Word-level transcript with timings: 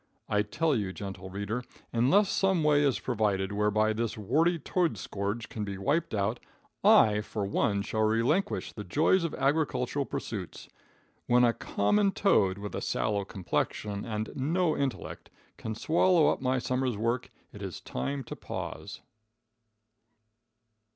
I 0.27 0.41
tell 0.41 0.75
you, 0.75 0.91
gentle 0.91 1.29
reader, 1.29 1.63
unless 1.93 2.31
some 2.31 2.63
way 2.63 2.81
is 2.81 2.97
provided, 2.99 3.51
whereby 3.51 3.93
this 3.93 4.17
warty 4.17 4.57
toad 4.57 4.97
scourge 4.97 5.47
can 5.47 5.63
be 5.63 5.77
wiped 5.77 6.15
out, 6.15 6.39
I 6.83 7.21
for 7.21 7.45
one 7.45 7.83
shall 7.83 8.01
relinquish 8.01 8.73
the 8.73 8.83
joys 8.83 9.23
of 9.23 9.35
agricultural 9.35 10.05
pursuits. 10.05 10.67
When 11.27 11.43
a 11.43 11.53
common 11.53 12.13
toad, 12.13 12.57
with 12.57 12.73
a 12.73 12.81
sallow 12.81 13.23
complexion 13.25 14.03
and 14.03 14.31
no 14.35 14.75
intellect, 14.75 15.29
can 15.57 15.75
swallow 15.75 16.29
up 16.29 16.41
my 16.41 16.57
summer's 16.57 16.97
work, 16.97 17.29
it 17.53 17.61
is 17.61 17.79
time 17.79 18.23
to 18.23 18.35
pause. 18.35 19.01